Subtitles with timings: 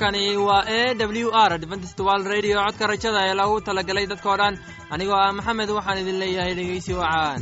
[0.00, 2.64] halkani waa e w r dventstwal radio.
[2.64, 4.54] Codka rajada ee lagu talagalay dadkao dhan
[4.90, 7.40] anigoo ah maxamed waxaan idin leeyahay dhegeysi wacaan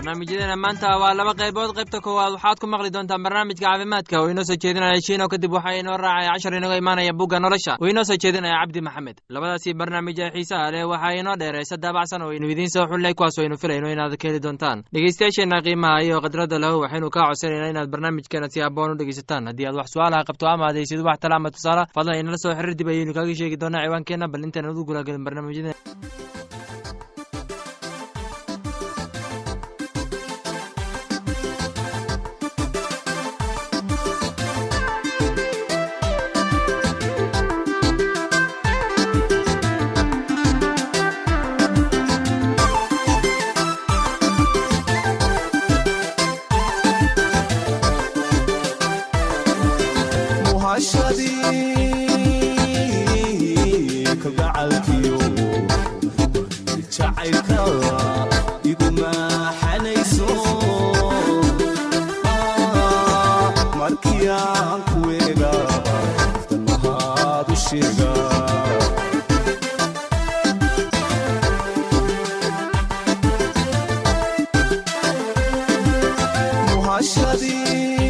[0.00, 1.74] barnaamijyadeena maanta waa laba qaybood.
[1.76, 4.20] Qaybta koowaad waxaad ku maqli doontaan barnaamijka caafimaadka.
[4.20, 7.76] Oo inoo soo jeedinaya shiino kadib waxaa inoo raacaya cashar inaga imaanaya bugga nolosha.
[7.80, 9.16] Oo inoo soo jeedinaya cabdi maxamed.
[9.28, 13.36] Labadaasi barnaamij ee xiisaha leh waxaa inoo dheereysa daabacsan oo aynu idiin soo xullay kuwaas
[13.38, 14.78] oo aynu filayno inaad ka heli doontaan.
[14.94, 19.46] Dhegeystayaasheenna qiimaha iyo khadradda lahu waxaynu kaa codsanayna inaad barnaamijkeena si aboon u dhegeysataan.
[19.52, 22.74] Haddii aad wax su'aalaha qabto ama adaysid wax tala ama tusaale fadlan inala soo xiriir
[22.78, 25.24] dib ayaynu kaaga sheegi doonaa ciwaankeenna bal intaan udu gulagelin
[77.14, 78.09] شوی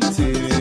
[0.00, 0.53] barnaamijyada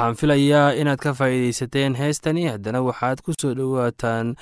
[0.00, 2.46] waxaan filayaa inaad ka faa'iidaysateen heestani.
[2.48, 4.34] Haddana waxaad ku soo dhowaataan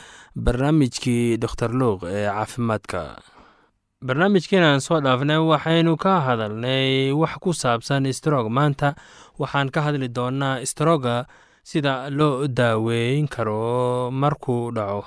[0.45, 3.01] barnaamijkii doktor luuq ee caafimaadka.
[4.07, 8.95] Barnaamijkeenaan soo dhaafnay waxaynu ka hadalnay wax ku saabsan strog maanta
[9.39, 11.27] waxaan ka hadli doonaa stroga
[11.65, 15.05] sida loo daaweyn karo markuu dhaco.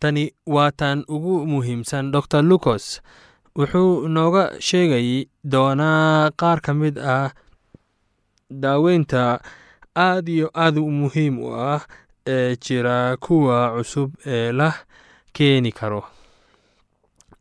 [0.00, 2.98] Tani waa tan ugu muhiimsan dor lucas
[3.54, 7.30] wuxuu nooga sheegay doonaa qaar ka mid ah
[8.50, 9.40] daaweynta
[9.96, 11.82] aad iyo aad u muhiim u ah
[12.26, 14.74] ee jira kuwa cusub ee la
[15.32, 16.04] keeni karo.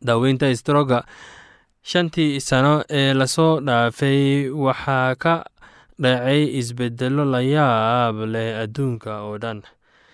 [0.01, 1.03] Daaweynta stroga
[1.83, 5.33] shantii sano ee la soo dhaafay waxaa ka
[5.99, 9.61] dhacay isbedelo la yaab leh adduunka oo dhan.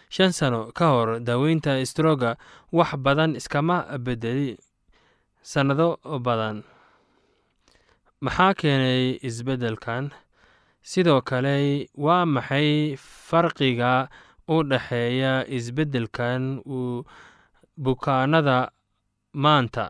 [0.09, 2.38] Shan sano ka hor daaweynta stroga
[2.71, 4.57] wax badan iskama bedeli
[5.41, 6.63] sannado badan.
[8.21, 10.09] Maxaa keenay isbeddelkan
[10.92, 11.56] sidoo kale
[12.06, 12.96] waa maxay
[13.28, 13.94] farqiga
[14.54, 16.62] u dhexeeya isbeddelkan
[17.84, 18.70] bukaanada
[19.34, 19.86] maanta?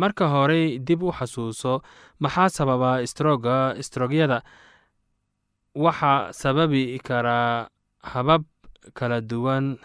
[0.00, 1.74] Marka horey dib u xasuuso.
[2.22, 4.38] Maxaa sababa stroga strogyada
[5.74, 7.68] waxaa sababi karaa
[8.12, 8.42] habab
[8.94, 9.76] kala duwan.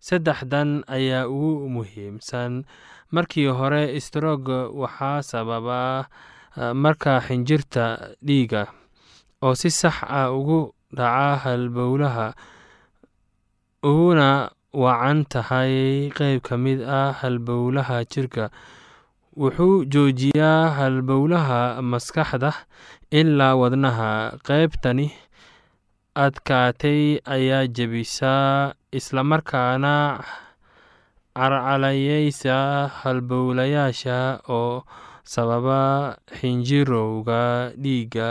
[0.00, 2.64] Saddexdan ayaa ugu muhiimsan.
[3.10, 4.44] Markii hore strog
[4.82, 6.06] waxaa sababa
[6.74, 8.62] marka xinjirta dhiiga
[9.44, 10.60] oo si sax ah ugu
[10.96, 12.26] dhaca halbowlaha
[13.88, 14.50] uguna
[14.82, 18.50] wacan tahay qeyb ka mid ah halbowlaha jirka.
[19.38, 22.50] Wuxuu joojiyaa halbowlaha maskaxda
[23.14, 24.34] ilaa wadnaha.
[24.46, 25.06] Qeybtani
[26.24, 29.94] adkaatay ayaa jebisaa islamarkaana
[31.38, 32.56] carcalayeysa
[33.00, 34.18] halbowlayaasha
[34.50, 34.82] oo
[35.34, 35.80] sababa
[36.38, 37.40] xinjirowga
[37.82, 38.28] dhiigga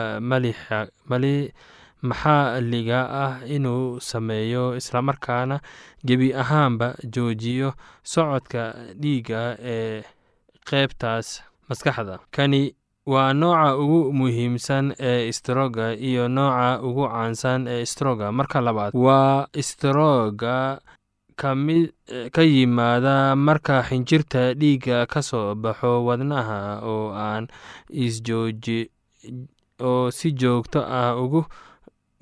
[2.09, 5.59] maxalliga ah inuu sameeyo islamarkaana
[6.07, 7.69] gebi ahaanba joojiyo
[8.03, 8.63] socodka
[9.01, 9.41] dhiigga
[9.75, 10.03] ee
[10.69, 12.19] qeybtaas maskaxda.
[12.31, 12.61] Kani
[13.13, 19.47] waa nooca ugu muhiimsan ee stroga iyo nooca ugu caansan ee stroga marka labaad waa
[19.69, 20.79] stroga
[21.37, 27.45] ka yimaada marka xinjirta dhiigga ka soo baxo wadnaha oo aan
[30.17, 31.45] si joogto ah ugu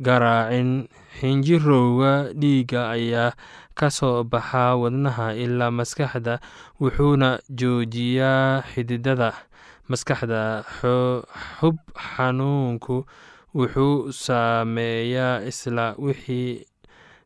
[0.06, 0.88] garaacin
[1.20, 3.32] xinjirowga dhiigga ayaa
[3.80, 6.40] ka soo baxa wadnaha ilaa maskaxda
[6.82, 9.32] wuxuuna joojiyaa xididada
[9.90, 10.64] maskaxda.
[11.60, 13.06] Xub xanuunku
[13.56, 16.66] wuxuu saameeyaa isla wixii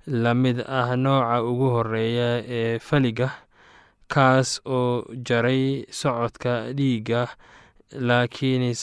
[0.08, 3.30] la mid ah nooca ugu horreeya ee faliga
[4.08, 7.28] kaas oo jaray socodka dhiigga
[8.00, 8.74] laakiin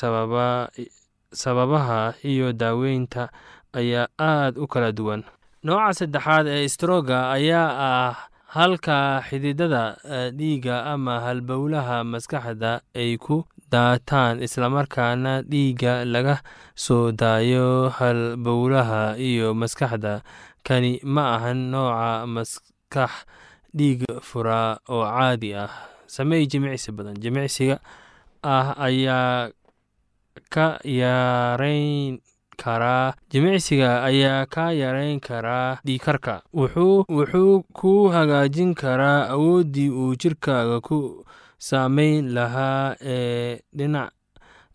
[1.33, 3.29] sababaha iyo daaweynta
[3.73, 5.25] ayaa aad u kala duwan.
[5.65, 8.17] Nooca saddexaad ee stroga ayaa ah
[8.57, 9.97] halka xididada
[10.39, 16.37] dhiigga ama halbowlaha maskaxda ay ku daataan islamarkaana dhiigga laga
[16.75, 20.23] soo daayo halbowlaha iyo maskaxda.
[20.67, 23.13] Kani ma ahan nooca maskax
[23.77, 25.71] dhiig fura oo caadi ah.
[26.07, 27.15] Sameey jimicsi badan.
[27.23, 27.79] Jimicsiga
[28.43, 29.51] ah ayaa
[30.51, 32.19] ka yareyn
[32.57, 41.25] karaa jimicsiga ayaa ka yareyn karaa dhiikarka wuxuu ku hagaajin karaa awooddii uu jirkaaga ku
[41.59, 44.13] saameyn lahaa ee dhinac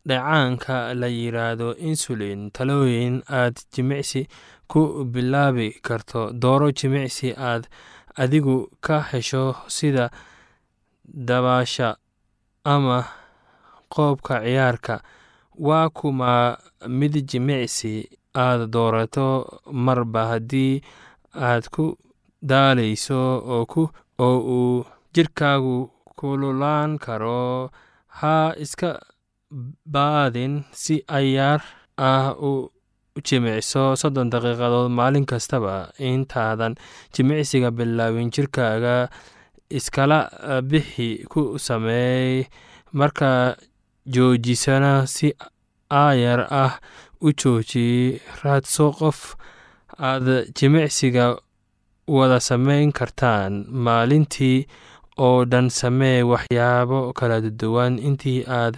[0.08, 2.52] dhacaanka la yiraahdo insulin.
[2.52, 4.28] Talooyin aad jimicsi
[4.68, 6.32] ku bilaabi karto.
[6.34, 7.68] Dooro jimicsi aad
[8.18, 10.10] adigu ka hesho sida
[11.06, 11.98] dabaasha
[12.64, 13.06] ama
[13.94, 15.02] qoobka ciyaarka.
[15.60, 16.58] Waa kuma
[16.88, 19.62] mid jimicsi aad doorato?
[19.72, 20.82] Marba haddii
[21.36, 21.98] aad ku
[22.42, 23.20] daalayso
[23.56, 27.72] oo uu jirkaagu kululaan karo
[28.22, 28.92] ha iska
[29.94, 31.62] baadin si ayaar
[31.98, 32.52] ah u
[33.28, 35.76] jimicso soddon daqiiqadood maalin kastaba.
[36.10, 36.74] Intaadan
[37.14, 38.96] jimicsiga bilaabin jirkaaga
[39.78, 40.20] iskala
[40.70, 42.46] bixi ku sameey
[43.00, 43.32] marka
[44.16, 45.28] joojisana si
[46.04, 46.74] aayar ah
[47.26, 47.90] u jooji.
[48.44, 49.20] Raadso qof
[50.10, 51.26] aad jimicsiga
[52.16, 53.52] wada samayn kartaan
[53.86, 54.68] maalintii
[55.26, 57.94] oo dhan samee waxyaabo kala duwan.
[58.08, 58.76] Intii aad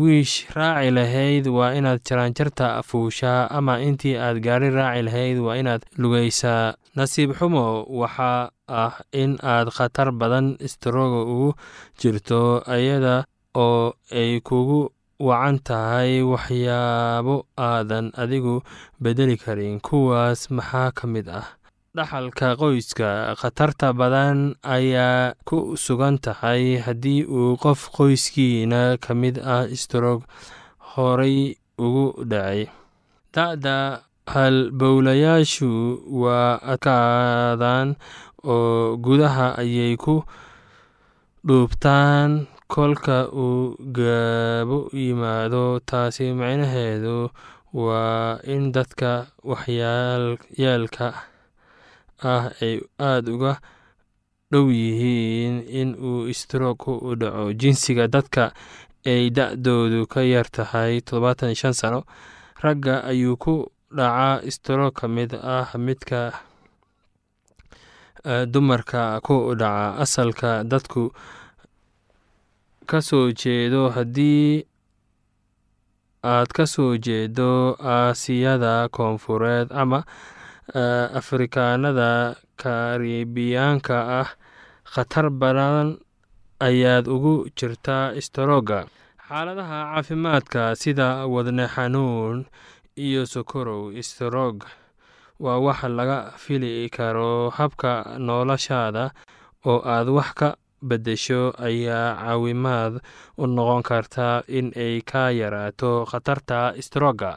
[0.00, 5.82] wiish raaci lahayd waa inaad jaraanjarta fuushaa ama intii aad gaari raaci lahayd waa inaad
[6.00, 6.74] lugaysaa.
[6.96, 7.64] Nasiib xumo
[8.00, 8.50] waxaa
[8.82, 11.50] ah in aad khatar badan istarooga ugu
[12.00, 12.40] jirto
[12.78, 13.14] iyada
[13.64, 14.80] oo ay kugu
[15.28, 17.36] wacan tahay waxyaabo
[17.68, 18.54] aadan adigu
[19.02, 19.78] bedeli karin.
[19.86, 21.46] Kuwaas maxaa ka mid ah
[21.96, 23.10] dhaxalka qoyska
[23.40, 24.38] khatarta badan
[24.76, 30.20] ayaa ku sugan tahay haddii uu qof qoyskiina ka mid ah strog
[30.92, 31.38] horay
[31.84, 32.60] ugu dhacay.
[33.34, 33.78] Da-da
[34.32, 35.70] halbowlayaashu
[36.22, 37.88] waa adkaadaan
[38.54, 40.14] oo gudaha ayay ku
[41.46, 47.30] dhuubtaan kolka uu gaabo yimaado taasi macnaheedu
[47.84, 49.10] waa in dadka
[49.50, 51.06] waxyaalka
[52.22, 53.52] ah ay aada uga
[54.50, 57.52] dhow yihiin in uu stroog u dhaco.
[57.52, 58.52] Jinsiga dadka
[59.06, 62.00] ay da-doodu ka yar tahay toddobaatan iyo shan sano
[62.62, 63.54] ragga ayuu ku
[63.96, 66.32] dhacaa stroog ka mid ah midka
[68.24, 69.98] dumarka ku dhaca.
[70.02, 71.10] Asalka dadku
[72.86, 74.64] ka soo jeedo haddii
[76.26, 80.02] aad ka soo jeedo aasiyada koonfureed ama
[81.20, 84.28] afrikaanada karibiyaanka ah
[84.92, 85.98] khatar badan
[86.60, 88.86] ayaad ugu jirtaa strooga
[89.28, 92.46] xaaladaha caafimaadka sida wadne xanuun
[92.96, 94.64] iyo sokorow stroog
[95.40, 97.50] waa wax laga fili karo.
[97.50, 99.10] Habka noloshaada
[99.66, 100.48] oo aad wax ka
[100.88, 102.94] beddesho ayaa caawimaad
[103.38, 107.36] u noqon karta in ay ka yaraato khatarta strooga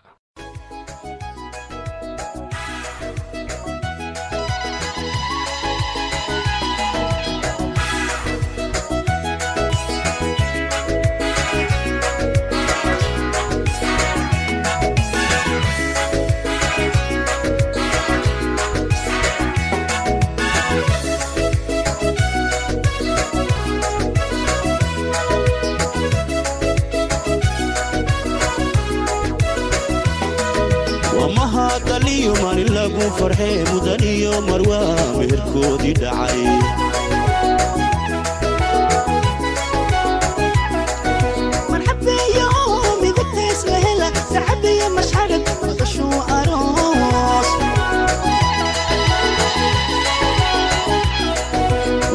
[33.09, 36.45] lagu farxee mudan iyo marwaa meherkoodii dhacay
[41.71, 47.49] marxabeeyo oo midabtays la hela sacabiyo mashxarad maqashuu aroos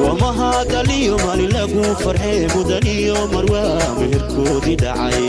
[0.02, 5.22] waa mahadaliyo maalin lagu farxee mudan iyo marwaa meherkoodii dhacay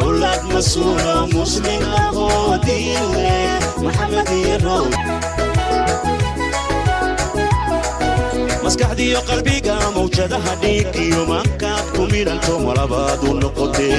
[0.00, 3.38] awlad masuulo muslim ahoo diile
[3.84, 5.14] maxamed iyo rooday
[8.64, 13.98] maskaxdiyo qalbiga mawjadaha dhiig iyo maankaad ku midhanto malabaadu noqotee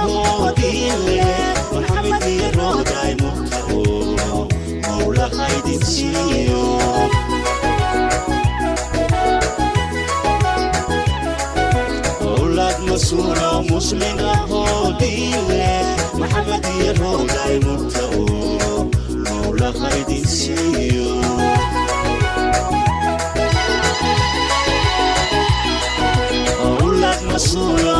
[26.65, 27.95] awlad masuulo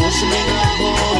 [0.00, 0.85] muslim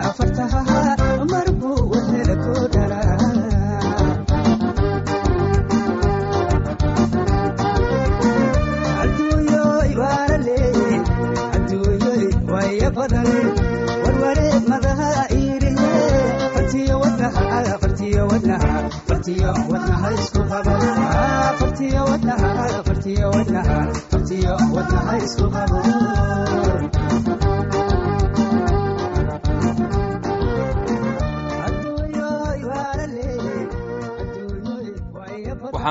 [0.00, 0.91] afartahaha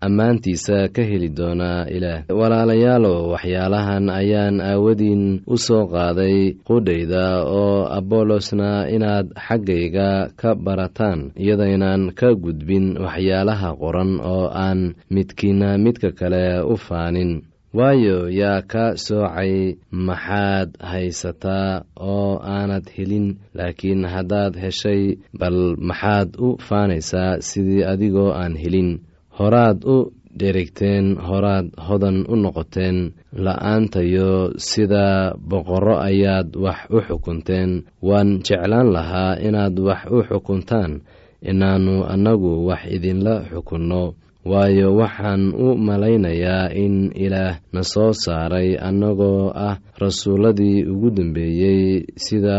[0.00, 2.24] ammaantiisa ka heli doonaa ilaah.
[2.40, 12.02] Walaalayaalow waxyaalahan ayaan aawadiin u soo qaaday qudhayda oo abolosna inaad xaggayga ka barataan iyadaynaan
[12.18, 14.80] ka gudbin waxyaalaha qoran oo aan
[15.14, 17.32] midkiina midka kale u faanin.
[17.78, 21.82] Waayo yaa ka soocay maxaad haysataa
[22.12, 25.02] oo aanad helin laakiin haddaad heshay
[25.40, 25.58] bal
[25.88, 28.90] maxaad u faanaysaa sidii adigoo aan helin
[29.40, 29.96] horaad u
[30.40, 32.98] dherigteen horaad hodan u noqoteen
[33.44, 34.30] la'aantayo
[34.68, 37.70] sida boqorro ayaad wax u xukunteen.
[38.08, 40.92] Waan jeclaan lahaa inaad wax u xukuntaan
[41.50, 44.04] inaannu annagu wax idinla xukunno.
[44.50, 52.58] Waayo waxaan u malaynayaa in ilaah na soo saaray annagoo ah rasuulladii ugu dambeeyey sida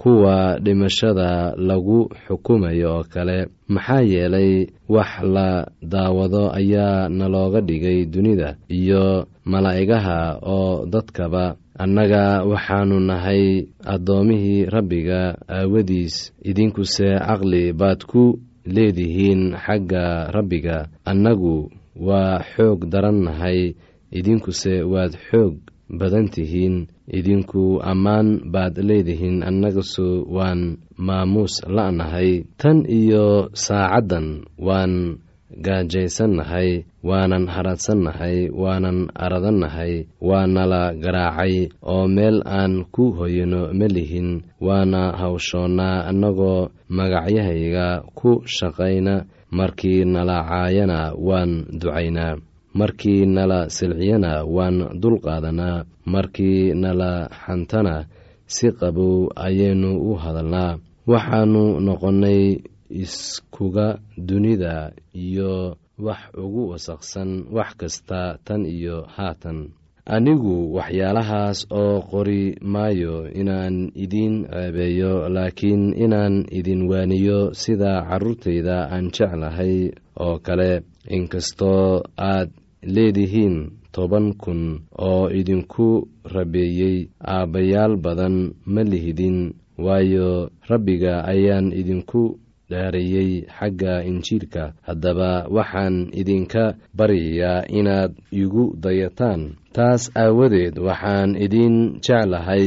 [0.00, 5.48] kuwa dhimashada lagu xukumayo oo kale maxaa yeelay wax la
[5.92, 11.56] daawado ayaa nalooga dhigay dunida iyo malaa'igaha oo dadkaba.
[11.80, 13.44] Annaga waxaannu nahay
[13.84, 20.88] addoomihii rabbiga aawadiis idinkuse caqli baad ku leedihiin xagga rabbiga.
[21.04, 21.70] Annagu
[22.06, 23.74] waa xoog daran nahay
[24.12, 25.54] idinkuse waad xoog
[25.98, 26.86] badan tihiin
[27.18, 32.30] idinku ammaan baad leedihiin annagasu waan maamuus la'nahay.
[32.60, 35.18] Tan iyo saacaddan waan
[35.50, 45.02] gaajaysannahay waanan haradsannahay waanan aradannahay waanala garaacay oo meel aan ku hoyano ma lihin waana
[45.20, 49.26] hawshoonnaa annagoo magacyahayga ku shaqayna.
[49.50, 52.38] Markii nala caayana waan ducaynaa
[52.74, 58.04] markii nala silciyana waan dulqaadanaa markii nala xantana
[58.46, 62.42] si qabow ayaynu u hadalnaa waxaannu noqonnay
[62.90, 69.58] iskuga dunida iyo wax ugu wasaqsan wax kasta tan iyo haatan.
[70.06, 79.06] Anigu waxyaalahaas oo qori maayo inaan idiin ceebeeyo laakiin inaan idin waaniyo sida carruurtayda aan
[79.14, 79.92] jeclahay
[80.24, 80.70] oo kale
[81.16, 82.48] inkastoo aad
[82.94, 83.56] leedihiin
[83.94, 84.62] toban kun
[85.08, 85.88] oo idinku
[86.34, 86.96] rabeeyey
[87.34, 88.36] aabbayaal badan
[88.72, 89.38] ma lihidin
[89.84, 92.22] waayo rabbiga ayaan idinku
[92.70, 94.64] dhaariyey xagga injiilka.
[94.86, 96.64] Haddaba waxaan idinka
[96.98, 99.40] baryayaa inaad igu dayataan.
[99.74, 102.66] Taas aawadeed waxaan idin jeclahay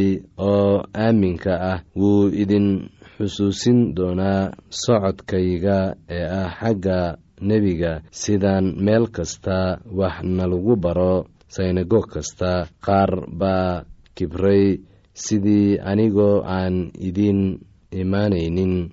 [0.49, 2.67] oo aaminka ah wuu idin
[3.15, 5.77] xusuusin doonaa socodkayga
[6.17, 6.99] ee ah xagga
[7.41, 13.83] nebiga sidaan meel kasta wax nalagu baro synagog kasta qaar baa
[14.15, 14.65] kibray
[15.13, 17.59] sidii anigoo aan idin
[17.91, 18.89] imaanaynin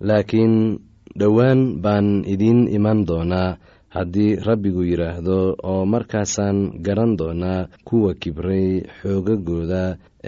[0.00, 0.78] laakiin
[1.18, 3.56] dhowaan baan idiin iman doonaa
[3.94, 5.38] haddii rabbigu yidhaahdo
[5.70, 9.84] oo markaasaan garan doonaa kuwa kibray xoogagooda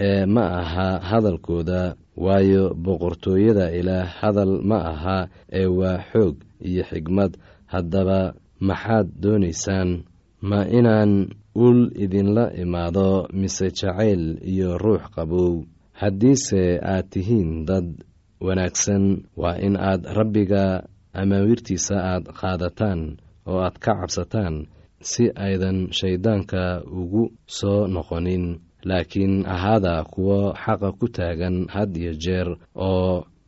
[0.07, 5.17] ee ma aha hadalkooda waayo boqortooyada ilaah hadal ma aha
[5.59, 6.35] ee waa xoog
[6.69, 7.31] iyo xigmad
[7.73, 8.19] haddaba
[8.67, 9.89] maxaad doonaysaan
[10.49, 11.11] ma inaan
[11.65, 15.53] ul idinla imaado mise jacayl iyo ruux qabow.
[16.01, 17.87] Haddiise aad tihiin dad
[18.45, 19.03] wanaagsan
[19.41, 20.65] waa in aad rabbiga
[21.21, 23.01] amaawiirtiisa aad qaadataan
[23.49, 24.55] oo aad ka cabsataan
[25.09, 26.61] si aydan shayddaanka
[26.99, 27.23] ugu
[27.57, 28.45] soo noqonin.
[28.89, 32.49] Laakiin ahaada kuwo xaqa ku taagan had iyo jeer
[32.87, 33.25] oo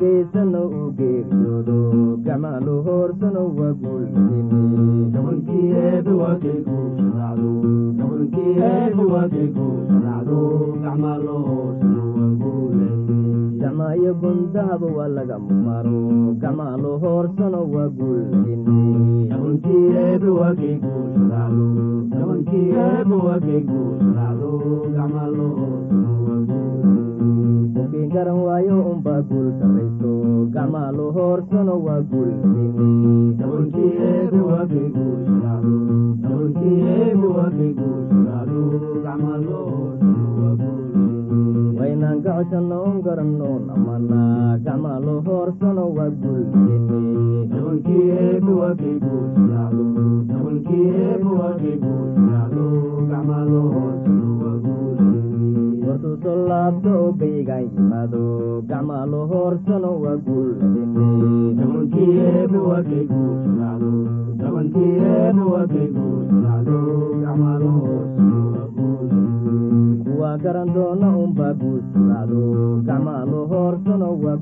[0.00, 1.76] geysana u geeriyoodo
[2.26, 3.72] gacmaalo hoorsuna waa
[12.42, 15.36] guulgacmaayo gundahaba waa laga
[15.66, 16.00] maro
[16.42, 17.88] gacmaalo hoorsana waa
[27.76, 30.12] guulguulin garan waayo unbaa guul sarayso
[30.54, 33.26] gacmaalo hoorsana waa guulwaynaan
[41.80, 46.10] gacoshanno un garannoon amana gacmaalo hoorsano waa
[54.86, 58.22] guulwartuu soo laabto oo gaygaan yimaado
[58.68, 61.76] gacmaalo hoorsano waa guulkuwaa
[70.42, 72.40] garan doona unbaa guulsanaado
[72.86, 74.36] gacmaalo hoorsano waa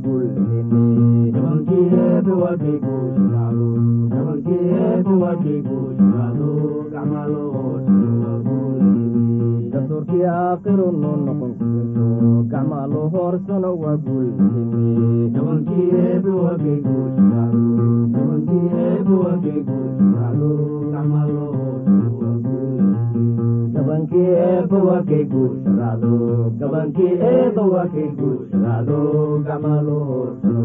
[9.64, 12.06] guuldastuurkii aakhiru noo noqon kuso
[12.52, 13.96] gacmaalo hoorsano waa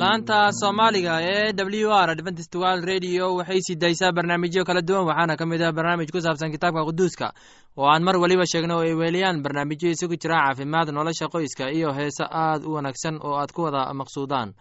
[0.02, 5.36] laanta soomaaliga ee w r adventist world radio waxay sii daysaa barnaamijyo kala duwan waxaana
[5.40, 7.28] ka mid ah barnaamij ku saabsan kitaabka quduuska.
[7.78, 11.94] Oo aan mar weliba sheegno oo ay weeliyaan barnaamijyo isugu jira caafimaad nolosha qoyska iyo
[11.94, 14.54] heese aad u wanaagsan oo aad ku wada maqsuudaan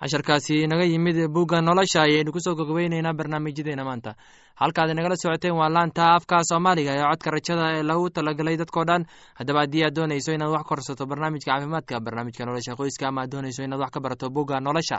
[0.00, 4.14] casharkaasi naga yimid bugga nolosha ayaynu ku soo gogobeyneynaa barnaamijyadeena maanta.
[4.54, 9.06] Halkaad inagala socoteen waa laanta afka soomaaliga ee codka rajada ee lagu talagalay dadkao dhan.
[9.38, 13.62] Haddaba haddii aad doonayso inaad wax korsato barnaamijka caafimaadka barnaamijka nolosha qoyska ama aad doonayso
[13.64, 14.98] inaad wax ka barato bugga nolosha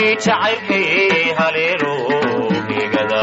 [0.00, 1.94] jacaylkay haleelo
[2.82, 3.22] igada